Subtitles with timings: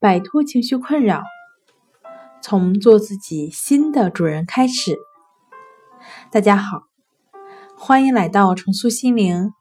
[0.00, 1.24] 摆脱情绪困扰，
[2.40, 4.96] 从做自己新的主人开始。
[6.30, 6.82] 大家好，
[7.76, 9.52] 欢迎来到重塑心灵，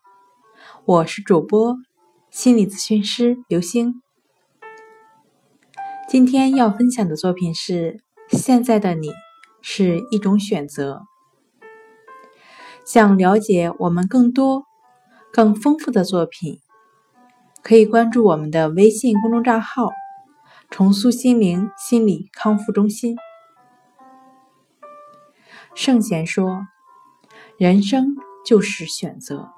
[0.85, 1.77] 我是主播
[2.29, 4.03] 心理咨询师刘星。
[6.07, 7.99] 今天要分享的作品是
[8.37, 9.09] 《现在的你
[9.63, 11.01] 是一种选择》。
[12.85, 14.65] 想了解我们更多、
[15.33, 16.59] 更丰富的作品。
[17.63, 19.89] 可以关注我们的微信公众账号
[20.69, 23.15] “重塑心灵心理康复中心”。
[25.73, 26.67] 圣贤说
[27.57, 28.15] ：“人生
[28.45, 29.49] 就是选择，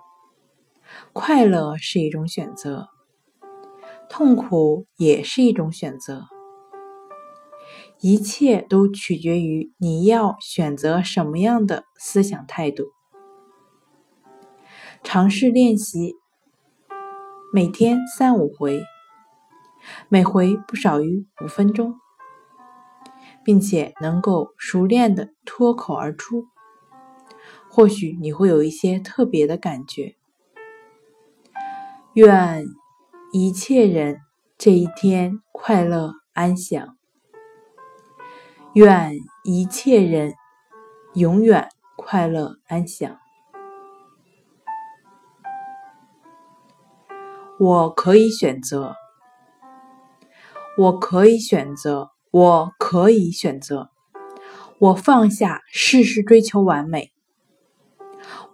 [1.13, 2.89] 快乐是一种选择，
[4.09, 6.27] 痛苦也是一种选择，
[8.01, 12.85] 一切都取决于你要选择什么样的思想态度。”
[15.03, 16.15] 尝试练习。
[17.51, 18.83] 每天三五回，
[20.07, 21.99] 每回不少于五分钟，
[23.43, 26.47] 并且能够熟练的脱口而出，
[27.69, 30.15] 或许你会有一些特别的感觉。
[32.13, 32.65] 愿
[33.31, 34.21] 一切人
[34.57, 36.97] 这一天快乐安详，
[38.73, 40.33] 愿一切人
[41.13, 43.17] 永远快乐安详。
[47.59, 48.95] 我可以选择，
[50.79, 53.89] 我可以选择，我可以选择。
[54.77, 57.11] 我放下事事追求完美，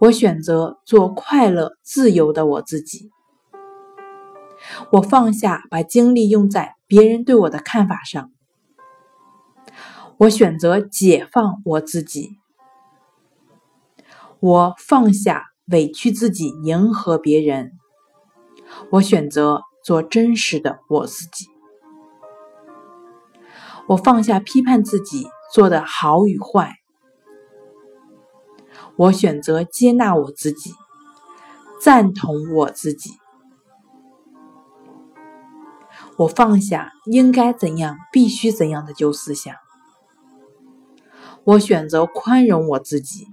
[0.00, 3.12] 我选择做快乐自由的我自己。
[4.90, 8.32] 我放下把精力用在别人对我的看法上，
[10.18, 12.38] 我选择解放我自己。
[14.40, 17.70] 我放下委屈自己，迎合别人。
[18.90, 21.46] 我选择做真实的我自己，
[23.88, 26.76] 我放下批判自己做的好与坏，
[28.96, 30.72] 我选择接纳我自己，
[31.80, 33.12] 赞同我自己，
[36.18, 39.54] 我放下应该怎样、必须怎样的旧思想，
[41.44, 43.28] 我选择宽容我自己，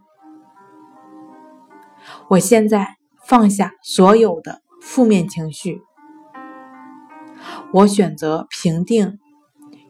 [2.29, 4.61] 我现在放下所有的。
[4.85, 5.81] 负面情绪，
[7.71, 9.17] 我选择平定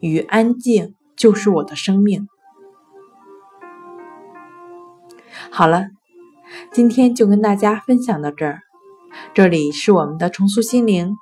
[0.04, 2.28] 与安静，就是我的生命。
[5.50, 5.86] 好了，
[6.70, 8.60] 今天就跟大家分享到这儿。
[9.32, 11.16] 这里是我们的重塑心灵。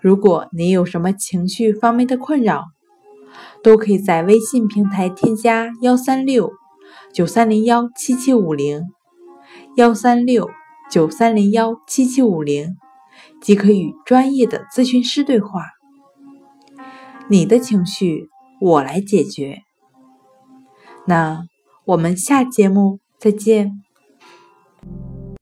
[0.00, 2.64] 如果你有什么情绪方面的困扰，
[3.62, 6.50] 都可以在微信平台添加幺三六
[7.14, 8.82] 九三零幺七七五零
[9.76, 10.50] 幺三六
[10.90, 12.76] 九三零幺七七五零。
[13.40, 15.62] 即可与专业的咨询师对话，
[17.28, 18.28] 你的情绪
[18.60, 19.62] 我来解决。
[21.06, 21.46] 那
[21.84, 23.82] 我们下节目再见。